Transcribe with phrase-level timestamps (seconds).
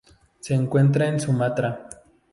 [0.39, 1.87] Se encuentra en Sumatra.